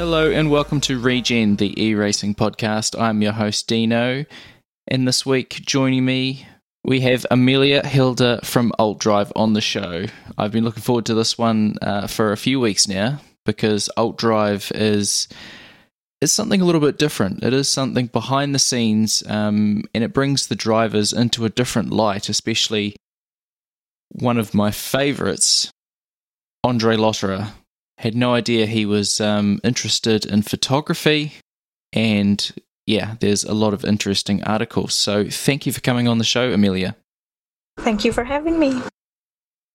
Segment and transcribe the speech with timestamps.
[0.00, 2.98] Hello and welcome to Regen, the e racing podcast.
[2.98, 4.24] I'm your host, Dino.
[4.88, 6.46] And this week, joining me,
[6.82, 10.06] we have Amelia Hilda from Alt Drive on the show.
[10.38, 14.16] I've been looking forward to this one uh, for a few weeks now because Alt
[14.16, 15.28] Drive is
[16.22, 17.44] is something a little bit different.
[17.44, 21.90] It is something behind the scenes, um, and it brings the drivers into a different
[21.90, 22.30] light.
[22.30, 22.96] Especially
[24.12, 25.70] one of my favorites,
[26.64, 27.52] Andre Lotterer.
[28.00, 31.34] Had no idea he was um, interested in photography,
[31.92, 32.50] and
[32.86, 34.94] yeah, there's a lot of interesting articles.
[34.94, 36.96] So thank you for coming on the show, Amelia.
[37.78, 38.80] Thank you for having me.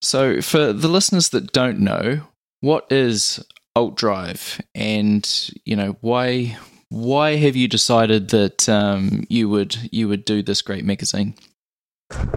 [0.01, 2.21] So, for the listeners that don't know,
[2.61, 6.57] what is Alt Drive, and you know why
[6.89, 11.35] why have you decided that um, you would you would do this great magazine?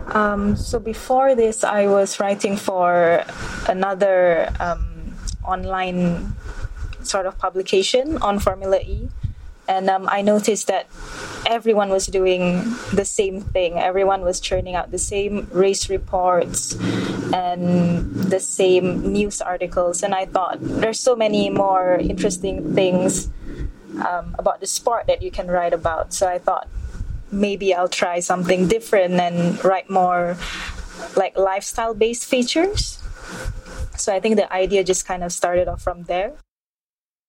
[0.09, 3.25] Um, so before this, I was writing for
[3.69, 4.88] another um,
[5.49, 6.35] online
[7.03, 9.09] sort of publication on Formula E,
[9.69, 10.87] and um, I noticed that
[11.47, 13.79] everyone was doing the same thing.
[13.79, 16.77] Everyone was churning out the same race reports
[17.33, 23.31] and the same news articles, and I thought there's so many more interesting things
[24.07, 26.13] um, about the sport that you can write about.
[26.13, 26.69] So I thought
[27.31, 30.37] maybe I'll try something different and write more
[31.17, 33.03] like lifestyle based features.
[33.99, 36.33] So I think the idea just kind of started off from there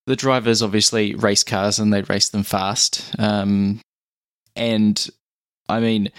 [0.09, 3.13] the drivers obviously race cars and they race them fast.
[3.19, 3.79] Um,
[4.55, 5.07] and
[5.69, 6.09] I mean,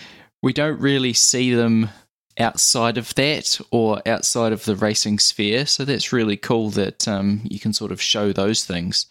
[0.42, 1.90] we don't really see them
[2.38, 5.66] outside of that or outside of the racing sphere.
[5.66, 9.06] So that's really cool that um, you can sort of show those things.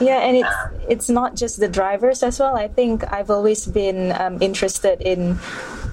[0.00, 2.56] Yeah, and it's it's not just the drivers as well.
[2.56, 5.38] I think I've always been um, interested in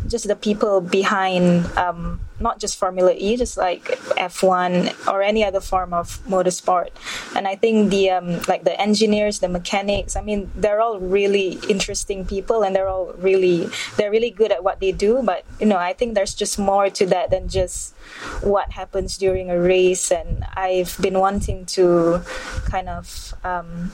[0.08, 3.84] just the people behind um, not just Formula E, just like
[4.18, 6.90] F1 or any other form of motorsport.
[7.36, 11.60] And I think the um, like the engineers, the mechanics, I mean, they're all really
[11.70, 15.22] interesting people, and they're all really they're really good at what they do.
[15.24, 17.94] But you know, I think there's just more to that than just
[18.42, 20.12] what happens during a race.
[20.12, 22.22] And I've been wanting to
[22.66, 23.92] kind of um,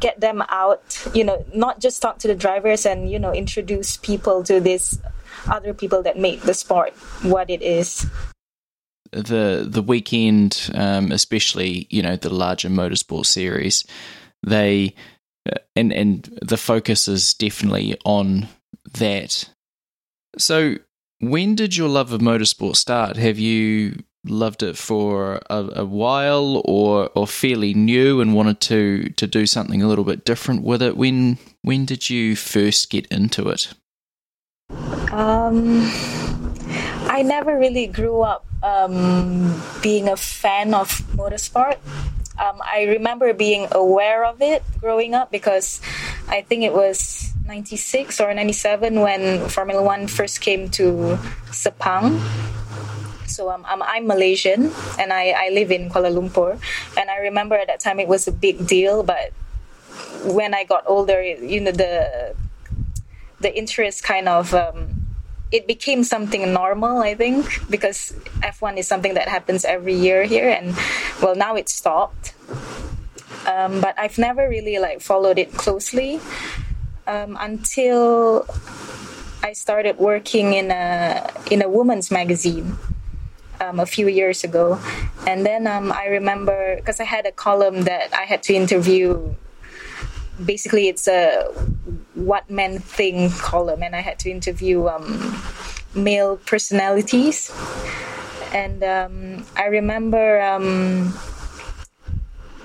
[0.00, 3.96] get them out you know not just talk to the drivers and you know introduce
[3.98, 4.98] people to this
[5.48, 8.06] other people that make the sport what it is.
[9.10, 13.84] The the weekend um, especially you know the larger motorsport series
[14.42, 14.94] they
[15.50, 18.48] uh, and and the focus is definitely on
[18.94, 19.48] that.
[20.38, 20.76] So
[21.20, 23.16] when did your love of motorsport start?
[23.16, 29.08] Have you loved it for a, a, while or or fairly new and wanted to
[29.10, 30.96] to do something a little bit different with it?
[30.96, 33.72] When when did you first get into it
[35.12, 35.82] um
[37.08, 40.88] i never really grew up um, being a fan of
[41.18, 41.78] motorsport
[42.38, 45.80] um, i remember being aware of it growing up because
[46.28, 51.18] i think it was 96 or 97 when formula 1 first came to
[51.50, 52.22] sepang
[53.32, 56.60] so um, I'm, I'm Malaysian and I, I live in Kuala Lumpur.
[56.98, 59.32] And I remember at that time it was a big deal, but
[60.24, 62.34] when I got older, you know, the
[63.42, 65.02] the interest kind of um,
[65.50, 70.48] it became something normal, I think, because F1 is something that happens every year here,
[70.48, 70.74] and
[71.20, 72.34] well, now it stopped.
[73.46, 76.20] Um, but I've never really like followed it closely
[77.06, 78.46] um, until
[79.42, 82.78] I started working in a in a woman's magazine
[83.60, 84.78] um, a few years ago.
[85.26, 89.34] And then um, I remember because I had a column that I had to interview.
[90.44, 91.44] Basically, it's a
[92.14, 95.42] what men think column, and I had to interview um,
[95.94, 97.52] male personalities.
[98.52, 101.14] And um, I remember um,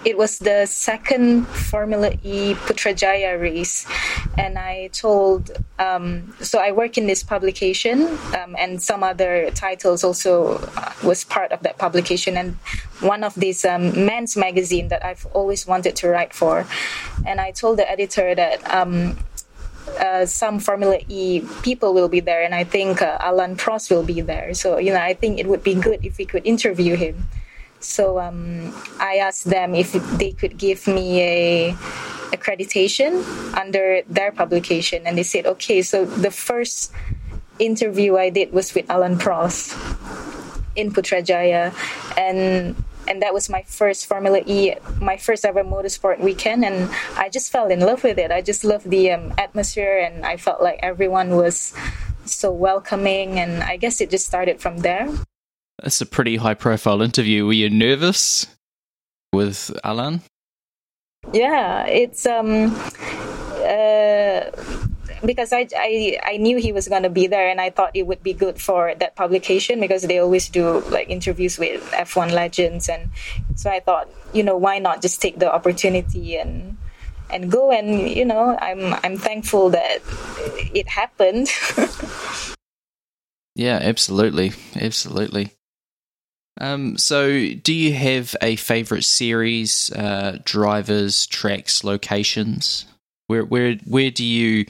[0.07, 3.85] it was the second Formula E Putrajaya race,
[4.37, 5.51] and I told.
[5.79, 8.07] Um, so I work in this publication,
[8.39, 12.55] um, and some other titles also uh, was part of that publication, and
[13.01, 16.65] one of these um, men's magazine that I've always wanted to write for,
[17.25, 18.63] and I told the editor that.
[18.73, 19.17] Um,
[20.01, 24.03] uh, some Formula E people will be there, and I think uh, Alain Prost will
[24.03, 24.53] be there.
[24.53, 27.25] So you know, I think it would be good if we could interview him.
[27.79, 31.71] So um, I asked them if they could give me a
[32.31, 33.23] accreditation
[33.55, 35.81] under their publication, and they said okay.
[35.81, 36.91] So the first
[37.59, 39.73] interview I did was with Alain Prost
[40.75, 41.73] in Putrajaya,
[42.17, 42.75] and
[43.07, 47.51] and that was my first Formula E, my first ever motorsport weekend, and I just
[47.51, 48.31] fell in love with it.
[48.31, 51.73] I just loved the um, atmosphere, and I felt like everyone was
[52.25, 55.07] so welcoming, and I guess it just started from there.
[55.83, 57.45] It's a pretty high profile interview.
[57.45, 58.47] Were you nervous
[59.31, 60.21] with Alain?
[61.33, 62.73] Yeah, it's um
[63.61, 64.41] uh
[65.25, 68.23] because I, I I knew he was gonna be there, and I thought it would
[68.23, 73.09] be good for that publication because they always do like interviews with F1 legends, and
[73.55, 76.77] so I thought, you know, why not just take the opportunity and
[77.29, 79.99] and go and you know I'm I'm thankful that
[80.73, 81.49] it happened.
[83.55, 85.56] yeah, absolutely, absolutely.
[86.59, 92.85] Um, so, do you have a favorite series, uh, drivers, tracks, locations?
[93.27, 94.65] Where where where do you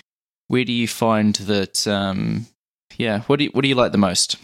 [0.48, 1.88] where do you find that?
[1.88, 2.48] Um,
[2.98, 4.38] yeah, what do you, what do you like the most?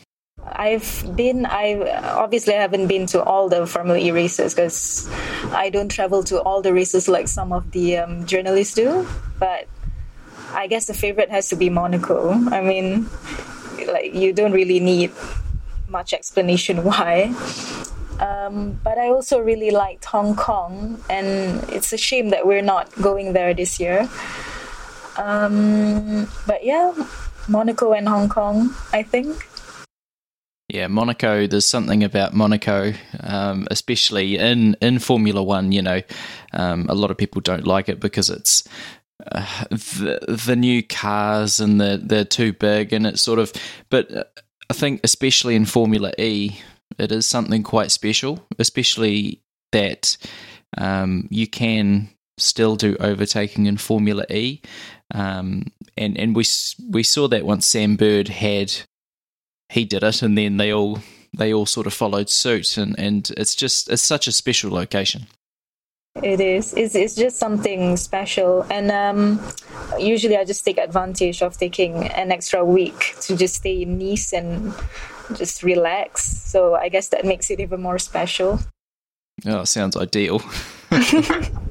[0.45, 1.45] I've been.
[1.45, 5.09] I obviously haven't been to all the Formula E races because
[5.51, 9.07] I don't travel to all the races like some of the um, journalists do.
[9.39, 9.67] But
[10.51, 12.31] I guess the favorite has to be Monaco.
[12.31, 13.09] I mean,
[13.87, 15.11] like you don't really need
[15.93, 17.33] much explanation why.
[18.19, 22.93] Um, but I also really liked Hong Kong, and it's a shame that we're not
[23.01, 24.09] going there this year.
[25.17, 26.93] Um, but yeah,
[27.47, 29.47] Monaco and Hong Kong, I think.
[30.69, 31.45] Yeah, Monaco.
[31.45, 35.71] There's something about Monaco, um, especially in in Formula One.
[35.71, 36.01] You know,
[36.53, 38.63] um, a lot of people don't like it because it's
[39.31, 43.51] uh, the the new cars and the they're too big and it's sort of.
[43.89, 44.23] But uh,
[44.73, 46.59] I think, especially in Formula E,
[46.97, 49.39] it is something quite special, especially
[49.71, 50.17] that
[50.79, 52.09] um, you can
[52.39, 54.61] still do overtaking in Formula E.
[55.13, 55.65] Um,
[55.95, 56.43] and and we
[56.89, 58.73] we saw that once Sam Bird had
[59.69, 60.97] he did it, and then they all
[61.37, 65.27] they all sort of followed suit, and and it's just it's such a special location.
[66.21, 66.73] It is.
[66.73, 68.65] It's, it's just something special.
[68.69, 69.41] And um,
[69.99, 74.31] usually I just take advantage of taking an extra week to just stay in Nice
[74.31, 74.73] and
[75.33, 76.25] just relax.
[76.25, 78.59] So I guess that makes it even more special.
[79.45, 80.41] Oh, sounds ideal.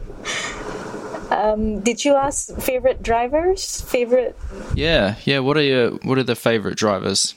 [1.33, 3.81] Um, did you ask favorite drivers?
[3.81, 4.37] Favorite?
[4.75, 5.39] Yeah, yeah.
[5.39, 7.35] What are your What are the favorite drivers?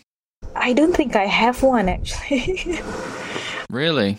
[0.54, 2.78] I don't think I have one actually.
[3.70, 4.18] really?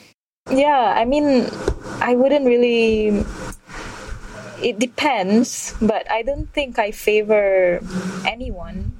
[0.51, 1.49] Yeah, I mean,
[2.01, 3.25] I wouldn't really.
[4.63, 7.81] It depends, but I don't think I favor
[8.27, 8.93] anyone.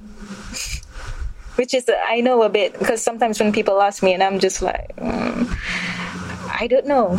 [1.55, 4.61] Which is, I know a bit because sometimes when people ask me, and I'm just
[4.61, 5.49] like, mm,
[6.59, 7.17] I don't know.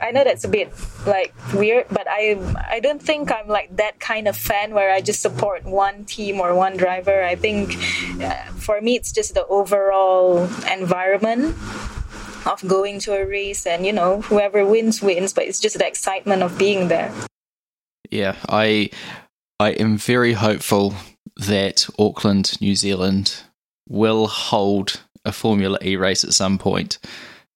[0.00, 0.72] I know that's a bit
[1.06, 5.00] like weird, but I I don't think I'm like that kind of fan where I
[5.00, 7.22] just support one team or one driver.
[7.22, 7.76] I think
[8.20, 11.54] uh, for me it's just the overall environment
[12.46, 15.86] of going to a race and you know whoever wins wins, but it's just the
[15.86, 17.12] excitement of being there.
[18.10, 18.90] Yeah, I
[19.58, 20.94] I am very hopeful
[21.36, 23.42] that Auckland, New Zealand
[23.88, 26.98] will hold a Formula E race at some point.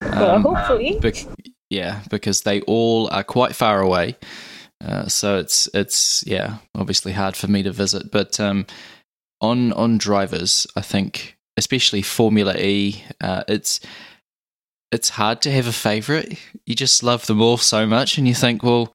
[0.01, 0.99] Um, well, hopefully.
[1.69, 4.15] Yeah, because they all are quite far away.
[4.83, 8.11] Uh, so it's it's yeah, obviously hard for me to visit.
[8.11, 8.65] But um,
[9.41, 13.79] on on drivers, I think especially Formula E, uh, it's
[14.91, 16.37] it's hard to have a favorite.
[16.65, 18.93] You just love them all so much, and you think, well,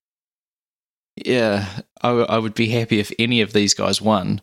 [1.15, 1.67] yeah,
[2.01, 4.41] I, w- I would be happy if any of these guys won.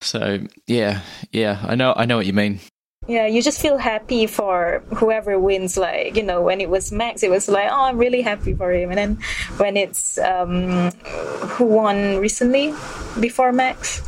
[0.00, 2.60] So yeah, yeah, I know I know what you mean.
[3.08, 5.76] Yeah, you just feel happy for whoever wins.
[5.76, 8.72] Like, you know, when it was Max, it was like, oh, I'm really happy for
[8.72, 8.90] him.
[8.90, 9.14] And then
[9.56, 12.74] when it's um, who won recently
[13.20, 14.02] before Max?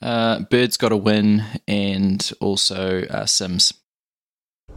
[0.00, 3.74] Uh, Bird's got a win and also uh, Sims.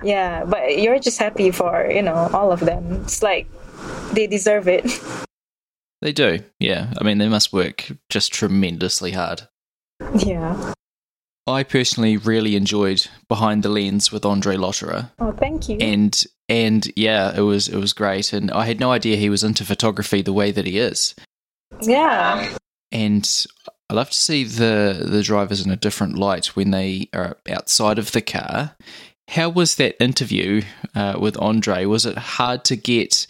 [0.04, 3.04] Yeah, but you're just happy for, you know, all of them.
[3.04, 3.48] It's like
[4.14, 4.86] they deserve it.
[6.02, 6.94] They do, yeah.
[7.00, 9.48] I mean, they must work just tremendously hard.
[10.16, 10.74] Yeah.
[11.48, 15.12] I personally really enjoyed Behind the Lens with Andre Lotterer.
[15.20, 15.78] Oh, thank you.
[15.80, 19.44] And and yeah, it was it was great, and I had no idea he was
[19.44, 21.16] into photography the way that he is.
[21.82, 22.56] Yeah.
[22.92, 23.46] And
[23.90, 28.00] I love to see the the drivers in a different light when they are outside
[28.00, 28.76] of the car.
[29.30, 30.62] How was that interview
[30.96, 31.86] uh, with Andre?
[31.86, 33.26] Was it hard to get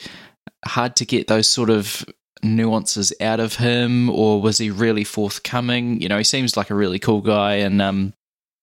[0.65, 2.05] hard to get those sort of
[2.41, 6.01] nuances out of him, or was he really forthcoming?
[6.01, 8.13] You know, he seems like a really cool guy, and um,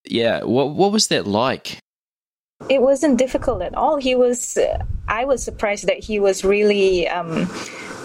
[0.04, 1.78] yeah, what what was that like?
[2.70, 3.96] It wasn't difficult at all.
[3.98, 4.56] He was.
[4.56, 7.08] Uh, I was surprised that he was really.
[7.08, 7.50] Um,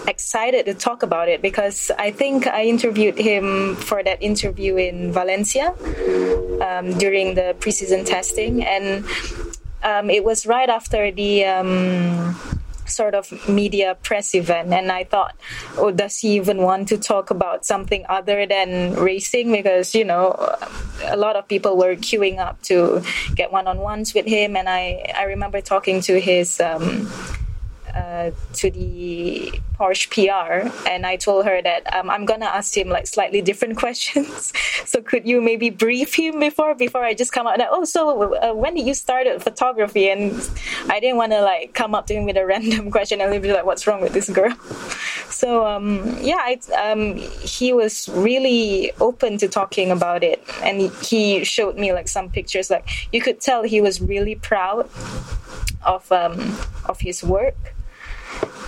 [0.08, 5.12] excited to talk about it because I think I interviewed him for that interview in
[5.12, 5.74] Valencia
[6.62, 9.04] um, during the preseason testing, and
[9.82, 12.36] um, it was right after the um,
[12.88, 15.34] sort of media press event and i thought
[15.78, 19.52] oh does he even want to talk about something other than racing?
[19.52, 20.34] Because you know
[21.04, 23.02] a lot of people were queuing up to
[23.34, 27.08] get one-on-ones with him and i i remember talking to his um,
[27.96, 32.88] uh, to the Porsche PR, and I told her that um, I'm gonna ask him
[32.88, 34.52] like slightly different questions.
[34.84, 37.54] so could you maybe brief him before before I just come out?
[37.54, 40.10] And, oh, so uh, when did you start photography?
[40.10, 40.32] And
[40.90, 43.52] I didn't want to like come up to him with a random question and be
[43.52, 44.54] like, "What's wrong with this girl?"
[45.28, 51.44] So um, yeah, I, um, he was really open to talking about it, and he
[51.44, 52.70] showed me like some pictures.
[52.70, 54.88] Like you could tell he was really proud
[55.84, 57.75] of um, of his work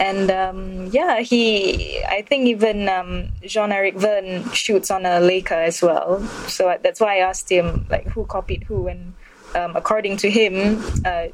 [0.00, 5.67] and um, yeah, he I think even um, Jean Eric Vergne shoots on a Leica
[5.67, 6.21] as well.
[6.49, 9.14] So that's why I asked him like who copied who, and
[9.55, 11.28] um, according to him, uh,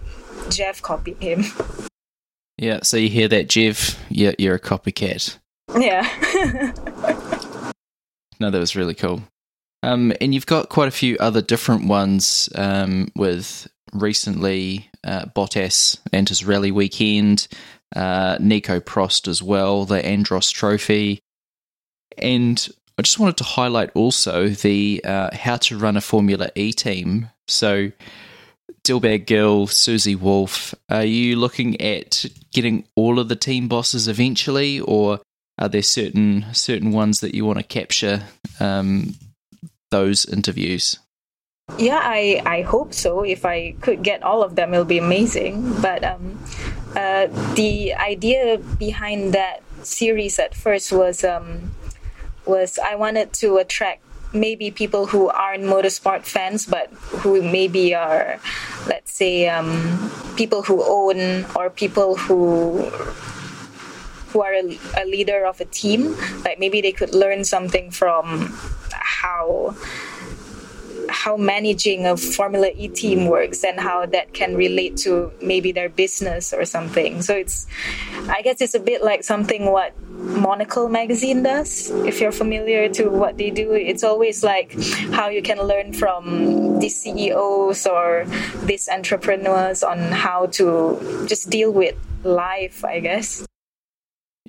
[0.50, 1.44] Jeff copied him.
[2.56, 4.00] Yeah, so you hear that, Jeff?
[4.08, 5.38] Yeah, you're a copycat.
[5.76, 6.02] Yeah.
[8.40, 9.22] no, that was really cool.
[9.82, 15.98] Um, and you've got quite a few other different ones um, with recently uh, Bottas
[16.12, 17.48] and his rally weekend,
[17.94, 21.20] uh, Nico Prost as well, the Andros Trophy.
[22.18, 26.72] And I just wanted to highlight also the uh, How to Run a Formula E
[26.72, 27.30] team.
[27.48, 27.90] So,
[28.84, 34.80] Dilbagh Gill, Susie Wolff, are you looking at getting all of the team bosses eventually,
[34.80, 35.20] or
[35.58, 38.22] are there certain certain ones that you want to capture
[38.60, 39.14] um,
[39.90, 40.98] those interviews?
[41.78, 43.22] Yeah, I, I hope so.
[43.22, 45.80] If I could get all of them, it'll be amazing.
[45.80, 46.38] But um,
[46.96, 51.74] uh, the idea behind that series at first was um,
[52.46, 56.90] was I wanted to attract maybe people who aren't motorsport fans, but
[57.22, 58.40] who maybe are,
[58.86, 62.82] let's say, um, people who own or people who
[64.30, 66.16] who are a, a leader of a team.
[66.44, 68.52] Like maybe they could learn something from
[68.90, 69.76] how
[71.14, 75.88] how managing a Formula E team works and how that can relate to maybe their
[75.88, 77.22] business or something.
[77.22, 77.66] So it's,
[78.28, 81.90] I guess it's a bit like something what Monocle magazine does.
[82.04, 84.74] If you're familiar to what they do, it's always like
[85.12, 88.26] how you can learn from these CEOs or
[88.64, 91.94] these entrepreneurs on how to just deal with
[92.24, 93.46] life, I guess.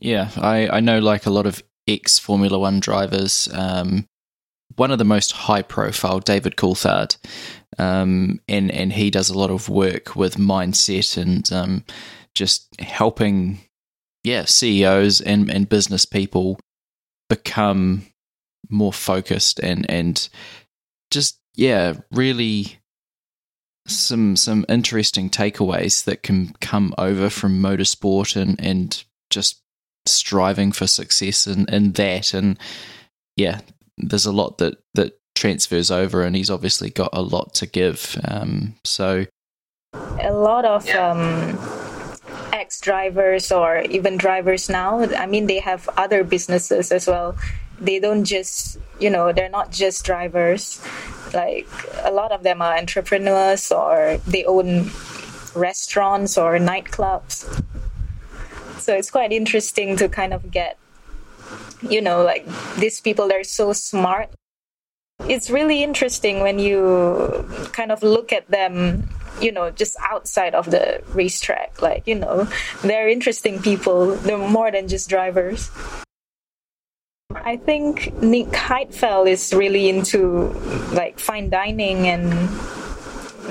[0.01, 3.47] Yeah, I, I know like a lot of ex Formula One drivers.
[3.53, 4.07] Um,
[4.75, 7.17] one of the most high profile, David Coulthard,
[7.77, 11.83] um, and and he does a lot of work with mindset and um,
[12.33, 13.59] just helping,
[14.23, 16.59] yeah, CEOs and and business people
[17.29, 18.05] become
[18.69, 20.29] more focused and and
[21.11, 22.79] just yeah, really
[23.87, 29.61] some some interesting takeaways that can come over from motorsport and and just
[30.07, 32.59] striving for success in, in that and
[33.35, 33.59] yeah
[33.97, 38.17] there's a lot that that transfers over, and he's obviously got a lot to give.
[38.23, 39.25] Um, so,
[39.93, 41.59] a lot of um,
[42.53, 45.01] ex drivers or even drivers now.
[45.15, 47.37] I mean, they have other businesses as well.
[47.79, 50.81] They don't just, you know, they're not just drivers.
[51.33, 51.67] Like
[52.03, 54.89] a lot of them are entrepreneurs or they own
[55.53, 57.43] restaurants or nightclubs.
[58.79, 60.77] So it's quite interesting to kind of get
[61.81, 62.45] you know like
[62.77, 64.29] these people they're so smart.
[65.29, 69.09] It's really interesting when you kind of look at them
[69.41, 71.81] you know just outside of the racetrack.
[71.81, 72.47] Like you know
[72.81, 74.15] they're interesting people.
[74.15, 75.69] They're more than just drivers.
[77.33, 80.49] I think nick heidfeld is really into
[80.93, 82.31] like fine dining and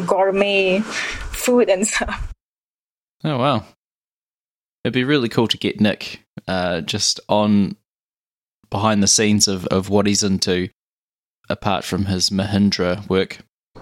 [0.06, 2.32] gourmet food and stuff.
[3.23, 3.64] Oh wow.
[4.84, 7.76] It'd be really cool to get nick uh, just on
[8.71, 10.68] behind the scenes of, of what he's into
[11.49, 13.38] apart from his Mahindra work.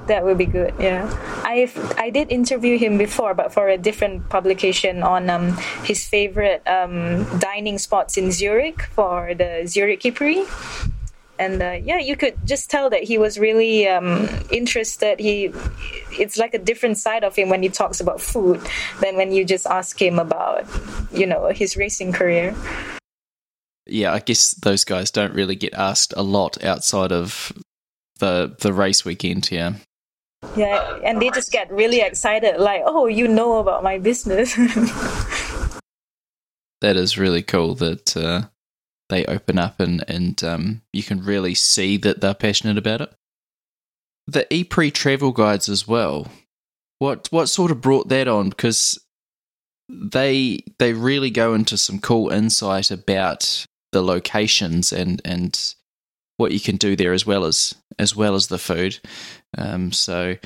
[0.07, 0.75] That would be good.
[0.81, 1.07] Yeah,
[1.45, 6.67] I I did interview him before, but for a different publication on um, his favorite
[6.67, 10.49] um, dining spots in Zurich for the Zurich Eatery.
[11.39, 15.19] And uh, yeah, you could just tell that he was really um, interested.
[15.19, 15.51] He,
[16.13, 18.61] it's like a different side of him when he talks about food
[19.01, 20.67] than when you just ask him about,
[21.11, 22.55] you know, his racing career
[23.87, 27.53] yeah, I guess those guys don't really get asked a lot outside of
[28.19, 29.51] the the race weekend.
[29.51, 29.75] Yeah.
[30.57, 34.57] Yeah, and they just get really excited, like, "Oh, you know about my business."
[36.81, 38.43] that is really cool that uh,
[39.09, 43.15] they open up and and um, you can really see that they're passionate about it.
[44.27, 46.27] The ePre travel guides as well.
[46.99, 48.51] What what sort of brought that on?
[48.51, 48.99] Because
[49.89, 55.75] they they really go into some cool insight about the locations and and
[56.37, 58.99] what you can do there as well as as well as the food.
[59.57, 60.37] Um, so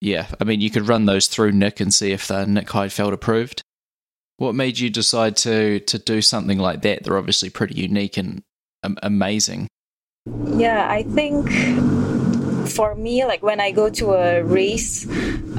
[0.00, 3.12] yeah, I mean you could run those through Nick and see if they're Nick Heidfeld
[3.12, 3.62] approved.
[4.36, 7.04] What made you decide to to do something like that?
[7.04, 8.42] They're obviously pretty unique and
[8.82, 9.68] um, amazing.
[10.56, 11.48] Yeah, I think
[12.66, 15.06] for me, like when I go to a race,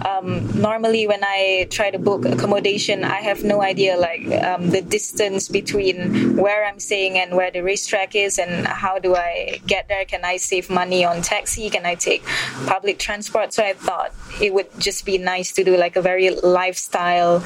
[0.05, 4.81] um, normally when I try to book accommodation, I have no idea like um, the
[4.81, 9.87] distance between where I'm staying and where the racetrack is, and how do I get
[9.87, 10.05] there?
[10.05, 11.69] Can I save money on taxi?
[11.69, 12.23] Can I take
[12.65, 13.53] public transport?
[13.53, 17.43] So I thought it would just be nice to do like a very lifestyle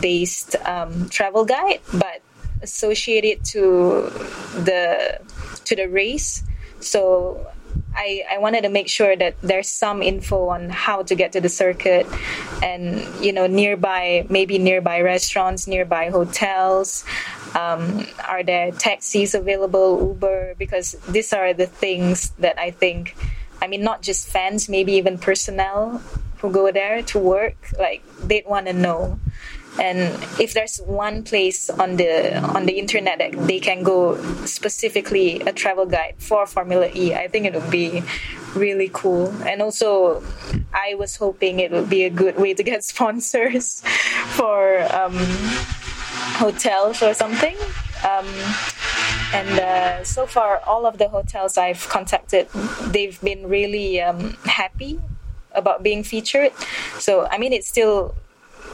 [0.00, 2.22] based um, travel guide, but
[2.62, 4.10] associate it to
[4.64, 5.20] the
[5.64, 6.42] to the race.
[6.80, 7.46] So
[7.96, 11.40] I, I wanted to make sure that there's some info on how to get to
[11.40, 12.06] the circuit
[12.62, 17.04] and you know nearby maybe nearby restaurants nearby hotels.
[17.54, 20.54] Um, are there taxis available uber?
[20.58, 23.16] Because these are the things that i think
[23.62, 26.02] i mean not just fans maybe even personnel
[26.38, 27.56] who go there to work.
[27.78, 29.18] Like they'd want to know
[29.78, 29.98] and
[30.40, 34.16] if there's one place on the on the internet that they can go
[34.46, 38.02] specifically a travel guide for Formula E, I think it would be
[38.54, 39.28] really cool.
[39.44, 40.22] And also,
[40.72, 43.82] I was hoping it would be a good way to get sponsors
[44.36, 45.16] for um,
[46.40, 47.56] hotels or something.
[48.04, 48.26] Um,
[49.34, 52.48] and uh, so far, all of the hotels I've contacted,
[52.86, 55.00] they've been really um, happy
[55.52, 56.52] about being featured.
[56.98, 58.14] So, I mean, it's still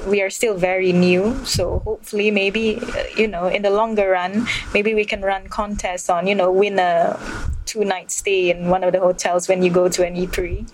[0.06, 4.46] we are still very new so hopefully maybe uh, you know in the longer run
[4.74, 7.18] maybe we can run contests on you know win a
[7.66, 10.68] two night stay in one of the hotels when you go to an e3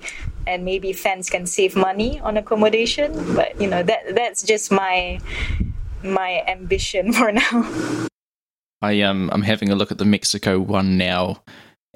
[0.47, 5.19] and maybe fans can save money on accommodation but you know that that's just my
[6.03, 8.07] my ambition for now.
[8.81, 11.43] I um i'm having a look at the mexico one now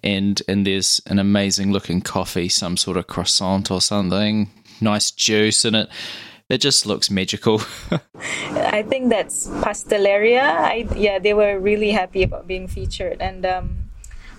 [0.03, 5.65] and and there's an amazing looking coffee some sort of croissant or something nice juice
[5.65, 5.89] in it
[6.49, 7.61] it just looks magical.
[8.55, 10.43] I think that's Pastelaria.
[10.43, 13.91] I yeah, they were really happy about being featured, and um,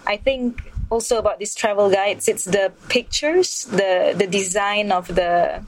[0.08, 5.64] I think also about these travel guides, it's the pictures, the the design of the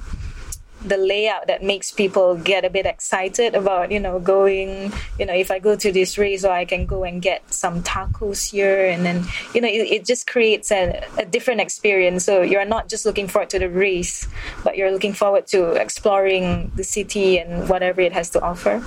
[0.83, 5.33] the layout that makes people get a bit excited about you know going you know
[5.33, 8.85] if i go to this race or i can go and get some tacos here.
[8.85, 12.25] And then you know it, it just creates a, a different experience.
[12.25, 14.27] So you're not just looking forward to the race
[14.63, 18.83] but you're looking forward to exploring the city and whatever it has to offer.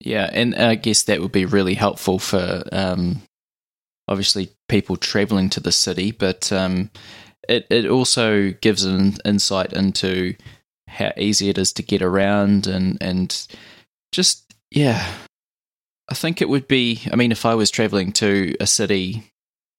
[0.00, 3.22] Yeah and i guess that would be really helpful for um,
[4.08, 6.90] obviously people traveling to the city but um,
[7.48, 10.34] it, it also gives an insight into
[10.96, 13.46] how easy it is to get around and and
[14.12, 15.12] just yeah.
[16.08, 19.24] I think it would be i mean if i was traveling to a city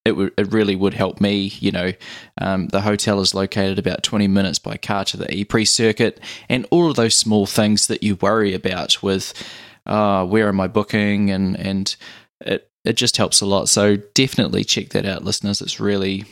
[0.08, 1.91] it it really would help me you know.
[2.39, 6.65] Um, the hotel is located about 20 minutes by car to the Ypres circuit and
[6.71, 9.34] all of those small things that you worry about with
[9.86, 11.32] uh, where am i booking?
[11.32, 11.95] And and
[12.41, 13.69] it it just helps a lot.
[13.69, 15.62] So definitely check that out listeners.
[15.62, 16.25] It's really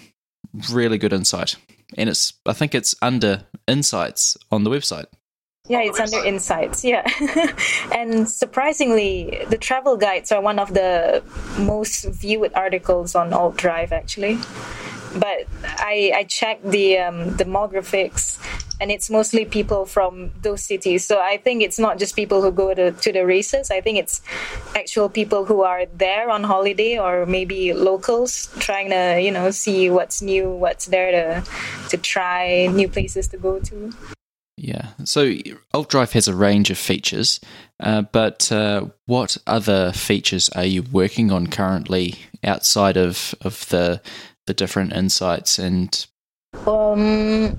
[0.71, 1.56] really good insight
[1.98, 5.06] and it's I think it's under insights on the website.
[5.67, 6.86] Yeah, it's under insights.
[6.86, 7.04] Yeah.
[7.91, 11.24] and surprisingly, the travel guides are one of the
[11.58, 14.38] most viewed articles on Alt Drive actually
[15.19, 18.39] but I, I checked the um, demographics
[18.82, 21.06] and it's mostly people from those cities.
[21.06, 23.71] So I think it's not just people who go to, to the races.
[23.71, 24.21] I think it's
[24.75, 29.89] actual people who are there on holiday or maybe locals trying to, you know, see
[29.89, 31.49] what's new, what's there to
[31.89, 33.93] to try, new places to go to.
[34.58, 34.89] Yeah.
[35.04, 35.34] So
[35.73, 37.39] Alt Drive has a range of features,
[37.80, 44.01] uh, but uh, what other features are you working on currently outside of, of the
[44.47, 46.08] the different insights and
[46.67, 47.58] um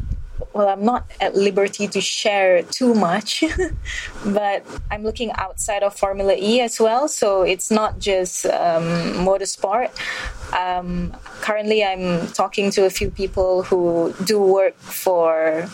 [0.52, 3.44] well i'm not at liberty to share too much
[4.26, 8.82] but i'm looking outside of formula e as well so it's not just um,
[9.24, 9.90] motorsport.
[10.56, 15.68] Um, currently i'm talking to a few people who do work for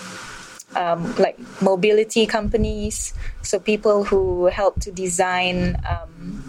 [0.75, 6.43] um, like mobility companies so people who help to design um,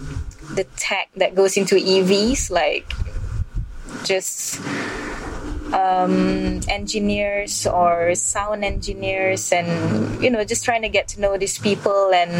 [0.55, 2.93] the tech that goes into evs like
[4.03, 4.59] just
[5.73, 11.57] um, engineers or sound engineers and you know just trying to get to know these
[11.57, 12.31] people and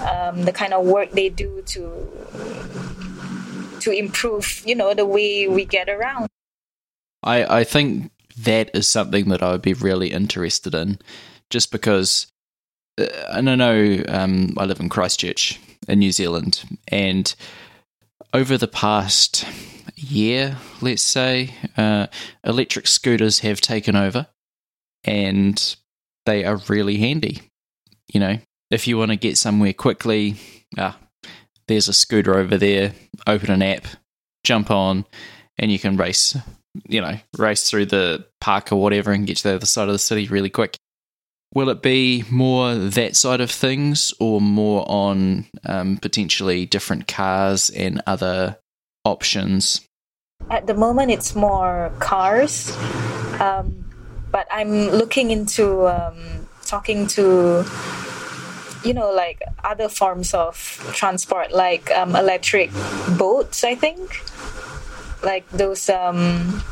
[0.00, 2.08] um, the kind of work they do to
[3.80, 6.28] to improve you know the way we get around.
[7.22, 10.98] I i think that is something that i would be really interested in
[11.50, 12.26] just because
[12.98, 17.34] uh, and i know um, i live in christchurch in new zealand and
[18.32, 19.44] over the past
[20.02, 22.06] year, let's say, uh,
[22.44, 24.26] electric scooters have taken over
[25.04, 25.76] and
[26.26, 27.42] they are really handy.
[28.12, 28.38] You know,
[28.70, 30.36] if you want to get somewhere quickly,
[30.78, 30.98] ah,
[31.68, 32.92] there's a scooter over there.
[33.26, 33.86] Open an app,
[34.44, 35.04] jump on,
[35.58, 36.36] and you can race.
[36.88, 39.92] You know, race through the park or whatever, and get to the other side of
[39.92, 40.76] the city really quick.
[41.54, 47.68] Will it be more that side of things, or more on um, potentially different cars
[47.70, 48.58] and other
[49.04, 49.86] options?
[50.50, 52.70] At the moment, it's more cars,
[53.40, 53.84] um,
[54.30, 57.64] but I'm looking into um, talking to
[58.84, 60.56] you know like other forms of
[60.92, 62.70] transport like um, electric
[63.16, 64.22] boats i think.
[65.22, 66.64] Like those um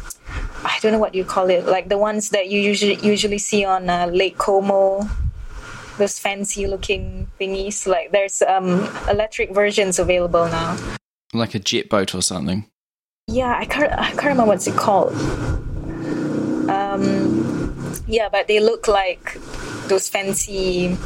[0.65, 3.65] i don't know what you call it like the ones that you usually usually see
[3.65, 5.09] on uh, lake como
[5.99, 7.87] those fancy looking thingies.
[7.87, 10.77] Like there's um electric versions available now.
[11.33, 12.67] Like a jet boat or something
[13.31, 15.13] yeah i can't i can't remember what's it called
[16.69, 19.39] um yeah but they look like
[19.89, 20.97] those fancy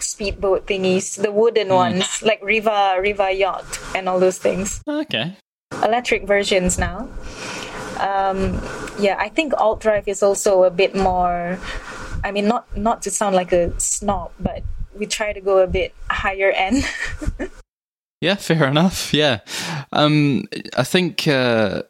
[0.00, 1.76] speedboat thingies, the wooden mm.
[1.76, 4.82] ones, like Riva Riva yacht and all those things.
[4.86, 5.36] Okay.
[5.82, 7.08] Electric versions now.
[7.98, 8.60] Um,
[8.98, 11.58] yeah, I think alt drive is also a bit more.
[12.24, 14.62] I mean, not not to sound like a snob, but
[14.96, 16.84] we try to go a bit higher end.
[18.20, 19.12] yeah, fair enough.
[19.12, 19.40] Yeah,
[19.92, 20.44] um,
[20.76, 21.82] I think uh,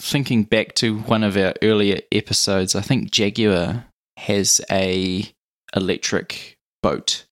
[0.00, 3.84] thinking back to one of our earlier episodes, I think Jaguar
[4.16, 5.26] has a
[5.74, 7.24] electric boat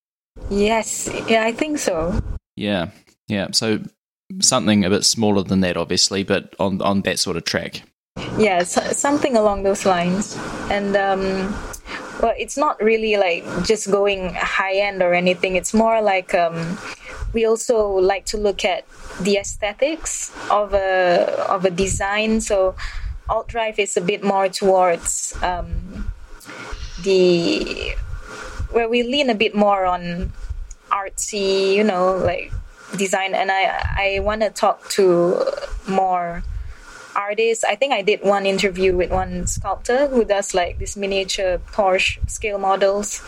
[0.50, 2.20] Yes, yeah, I think so.
[2.56, 2.90] Yeah,
[3.28, 3.48] yeah.
[3.52, 3.80] So
[4.40, 7.82] something a bit smaller than that, obviously, but on on that sort of track.
[8.38, 10.36] Yeah, so, something along those lines,
[10.70, 11.54] and um,
[12.20, 15.56] well, it's not really like just going high end or anything.
[15.56, 16.78] It's more like um,
[17.32, 18.84] we also like to look at
[19.20, 22.40] the aesthetics of a of a design.
[22.40, 22.74] So
[23.28, 26.12] alt drive is a bit more towards um,
[27.02, 27.94] the
[28.70, 30.32] where we lean a bit more on
[30.90, 32.52] artsy, you know, like
[32.96, 33.34] design.
[33.34, 35.44] And I I want to talk to
[35.88, 36.42] more
[37.14, 37.64] artists.
[37.64, 42.18] I think I did one interview with one sculptor who does like this miniature Porsche
[42.30, 43.22] scale models.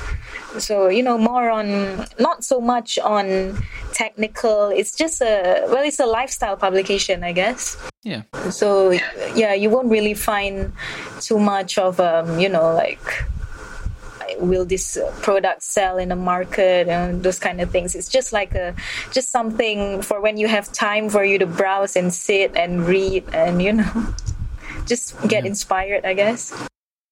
[0.59, 3.59] So you know more on not so much on
[3.93, 4.69] technical.
[4.69, 7.77] It's just a well, it's a lifestyle publication, I guess.
[8.03, 8.23] Yeah.
[8.51, 8.91] So
[9.35, 10.73] yeah, you won't really find
[11.21, 13.25] too much of um, you know like
[14.39, 18.55] will this product sell in the market and those kind of things it's just like
[18.55, 18.75] a
[19.13, 23.25] just something for when you have time for you to browse and sit and read
[23.33, 24.15] and you know
[24.87, 25.49] just get yeah.
[25.49, 26.53] inspired i guess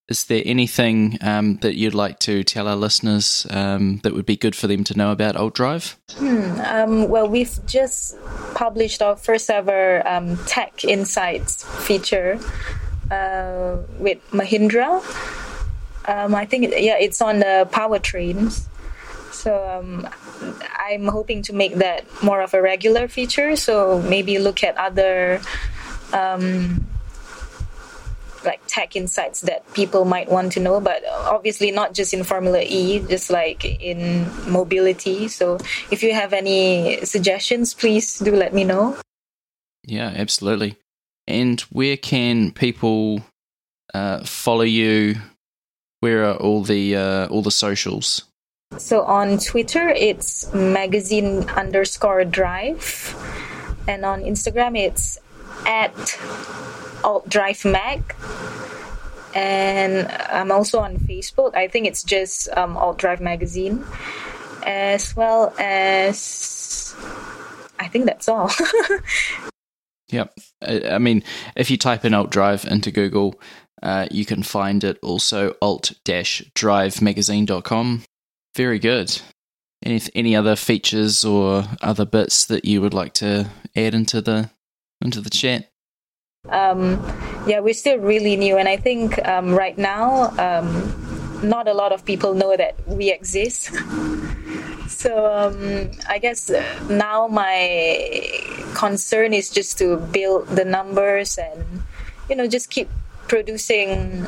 [0.09, 4.37] is there anything um, that you'd like to tell our listeners um, that would be
[4.37, 5.97] good for them to know about Alt Drive?
[6.17, 8.19] Hmm, um, well, we've just
[8.55, 12.39] published our first ever um, Tech Insights feature
[13.11, 15.01] uh, with Mahindra.
[16.07, 18.67] Um, I think yeah, it's on the powertrains.
[19.33, 20.09] So um,
[20.77, 23.57] I'm hoping to make that more of a regular feature.
[23.57, 25.41] So maybe look at other
[26.13, 26.87] um,
[28.45, 32.63] like tech insights that people might want to know, but obviously not just in Formula
[32.65, 35.29] E, just like in mobility.
[35.29, 35.59] So
[35.91, 38.97] if you have any suggestions, please do let me know.
[39.85, 40.77] Yeah, absolutely.
[41.27, 43.23] And where can people
[43.95, 45.17] uh, follow you
[46.03, 48.25] where are all the uh, all the socials?
[48.77, 53.15] So on Twitter, it's magazine underscore drive,
[53.87, 55.19] and on Instagram, it's
[55.65, 55.95] at
[57.05, 58.03] alt drive mag.
[59.35, 61.55] And I'm also on Facebook.
[61.55, 63.85] I think it's just um, alt drive magazine,
[64.65, 66.97] as well as
[67.79, 68.51] I think that's all.
[70.11, 70.35] yep.
[70.67, 71.23] I mean,
[71.55, 73.41] if you type in alt drive into Google,
[73.83, 78.03] uh, you can find it also alt-drivemagazine.com.
[78.57, 79.21] Very good.
[79.85, 84.51] Any any other features or other bits that you would like to add into the
[85.01, 85.69] into the chat?
[86.49, 87.03] Um,
[87.47, 91.93] yeah, we're still really new, and I think um, right now, um, not a lot
[91.93, 93.75] of people know that we exist.
[94.89, 96.51] so um, I guess
[96.89, 98.21] now my
[98.75, 101.83] concern is just to build the numbers and
[102.29, 102.89] you know just keep
[103.29, 104.27] producing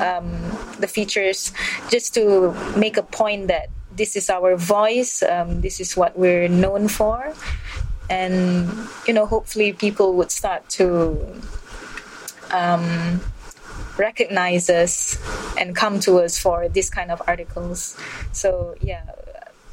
[0.00, 0.30] um,
[0.78, 1.52] the features
[1.90, 6.48] just to make a point that this is our voice, um, this is what we're
[6.48, 7.32] known for,
[8.10, 8.68] and
[9.06, 11.40] you know, hopefully, people would start to
[12.52, 13.20] um,
[13.96, 15.18] recognize us
[15.58, 17.96] and come to us for this kind of articles.
[18.32, 19.04] So yeah,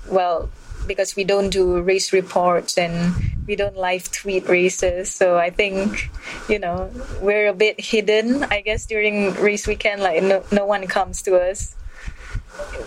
[0.08, 0.50] well,
[0.88, 3.14] because we don't do race reports and
[3.48, 5.12] we don't live tweet races.
[5.12, 6.10] So I think,
[6.48, 6.92] you know,
[7.22, 10.02] we're a bit hidden, I guess, during race weekend.
[10.02, 11.76] Like, no, no one comes to us.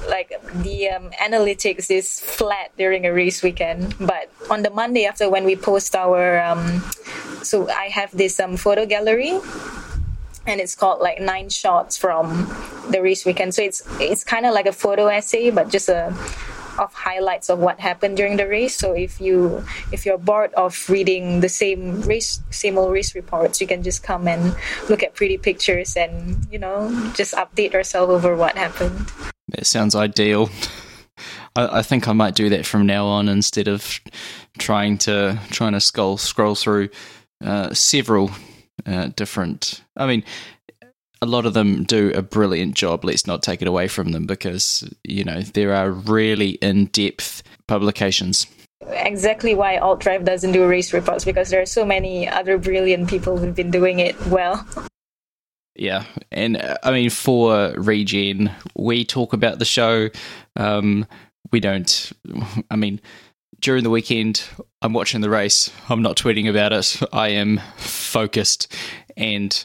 [0.09, 0.33] like
[0.63, 3.95] the um, analytics is flat during a race weekend.
[3.99, 6.83] But on the Monday after when we post our, um,
[7.43, 9.39] so I have this um, photo gallery,
[10.47, 12.47] and it's called like nine shots from
[12.91, 13.55] the race weekend.
[13.55, 16.15] So it's it's kind of like a photo essay, but just a
[16.79, 18.77] of highlights of what happened during the race.
[18.77, 23.61] So if you if you're bored of reading the same race same old race reports,
[23.61, 24.55] you can just come and
[24.89, 29.11] look at pretty pictures and you know just update yourself over what happened.
[29.49, 30.51] That sounds ideal.
[31.55, 34.01] I, I think I might do that from now on instead of
[34.59, 36.91] trying to trying to scroll scroll through
[37.45, 38.31] uh, several
[38.87, 39.83] uh, different.
[39.97, 40.25] I mean,
[41.23, 43.05] a lot of them do a brilliant job.
[43.05, 47.43] Let's not take it away from them because, you know, there are really in depth
[47.67, 48.47] publications.
[48.89, 53.09] Exactly why Alt Drive doesn't do race reports because there are so many other brilliant
[53.09, 54.67] people who've been doing it well.
[55.75, 60.09] Yeah, and uh, I mean, for Regen, we talk about the show.
[60.55, 61.07] Um,
[61.53, 62.13] we don't,
[62.71, 63.01] I mean,
[63.61, 64.43] during the weekend,
[64.83, 65.71] I'm watching the race.
[65.89, 67.01] I'm not tweeting about it.
[67.13, 68.75] I am focused
[69.17, 69.65] and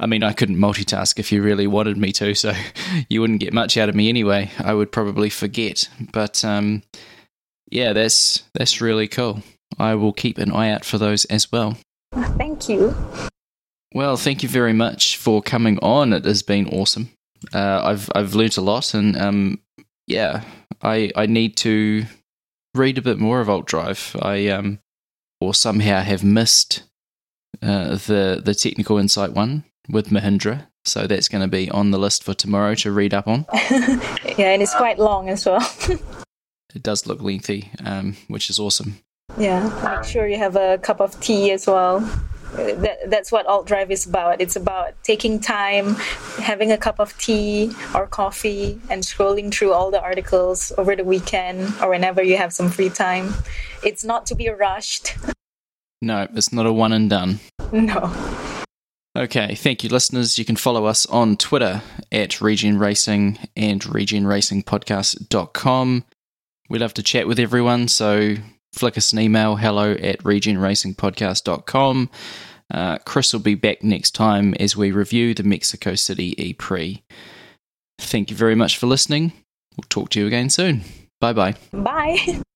[0.00, 2.52] I mean, I couldn't multitask if you really wanted me to, so
[3.08, 4.50] you wouldn't get much out of me anyway.
[4.58, 5.88] I would probably forget.
[6.12, 6.82] But um,
[7.70, 9.42] yeah, that's that's really cool.
[9.78, 11.78] I will keep an eye out for those as well.
[12.36, 12.94] Thank you.
[13.94, 16.12] Well, thank you very much for coming on.
[16.12, 17.10] It has been awesome.
[17.52, 19.60] Uh, I've I've learnt a lot, and um,
[20.06, 20.42] yeah,
[20.82, 22.04] I I need to
[22.74, 24.14] read a bit more of Alt Drive.
[24.20, 24.78] I um,
[25.40, 26.82] or somehow have missed
[27.62, 30.66] uh, the the technical insight one with Mahindra.
[30.84, 33.46] So that's going to be on the list for tomorrow to read up on.
[33.52, 35.60] yeah, and it's quite long as well.
[36.74, 38.98] it does look lengthy, um, which is awesome.
[39.36, 42.00] Yeah, make sure you have a cup of tea as well.
[42.54, 44.40] That, that's what alt drive is about.
[44.40, 45.96] It's about taking time,
[46.40, 51.04] having a cup of tea or coffee, and scrolling through all the articles over the
[51.04, 53.34] weekend or whenever you have some free time.
[53.84, 55.14] It's not to be rushed.
[56.00, 57.40] No, it's not a one and done.
[57.70, 58.10] No.
[59.18, 60.38] Okay, thank you, listeners.
[60.38, 66.04] You can follow us on Twitter at Regen Racing and regenracingpodcast.com.
[66.70, 68.36] We love to chat with everyone, so
[68.72, 72.10] flick us an email hello at regenracingpodcast.com.
[72.72, 77.02] Uh, Chris will be back next time as we review the Mexico City E Prix.
[77.98, 79.32] Thank you very much for listening.
[79.76, 80.82] We'll talk to you again soon.
[81.20, 81.56] Bye-bye.
[81.72, 82.40] Bye.